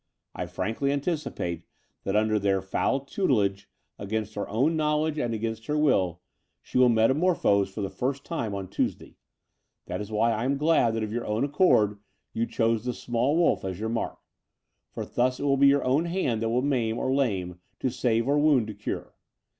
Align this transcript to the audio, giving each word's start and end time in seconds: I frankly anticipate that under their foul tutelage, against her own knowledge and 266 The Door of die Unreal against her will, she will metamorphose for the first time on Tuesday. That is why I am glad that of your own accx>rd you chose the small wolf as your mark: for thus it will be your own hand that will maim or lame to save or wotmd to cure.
I 0.33 0.47
frankly 0.47 0.91
anticipate 0.91 1.67
that 2.05 2.15
under 2.15 2.39
their 2.39 2.59
foul 2.59 3.01
tutelage, 3.01 3.69
against 3.99 4.33
her 4.33 4.49
own 4.49 4.75
knowledge 4.75 5.19
and 5.19 5.31
266 5.31 5.67
The 5.67 5.67
Door 5.67 5.75
of 5.75 5.77
die 5.77 5.85
Unreal 5.85 6.01
against 6.01 6.73
her 6.73 6.79
will, 6.79 6.79
she 6.79 6.79
will 6.79 6.89
metamorphose 6.89 7.69
for 7.71 7.81
the 7.81 7.89
first 7.91 8.25
time 8.25 8.55
on 8.55 8.67
Tuesday. 8.67 9.17
That 9.85 10.01
is 10.01 10.11
why 10.11 10.31
I 10.31 10.45
am 10.45 10.57
glad 10.57 10.95
that 10.95 11.03
of 11.03 11.13
your 11.13 11.27
own 11.27 11.47
accx>rd 11.47 11.99
you 12.33 12.47
chose 12.47 12.83
the 12.83 12.93
small 12.95 13.37
wolf 13.37 13.63
as 13.63 13.79
your 13.79 13.89
mark: 13.89 14.17
for 14.89 15.05
thus 15.05 15.39
it 15.39 15.43
will 15.43 15.55
be 15.57 15.67
your 15.67 15.83
own 15.83 16.05
hand 16.05 16.41
that 16.41 16.49
will 16.49 16.63
maim 16.63 16.97
or 16.97 17.13
lame 17.13 17.59
to 17.81 17.91
save 17.91 18.27
or 18.27 18.37
wotmd 18.37 18.65
to 18.65 18.73
cure. 18.73 19.13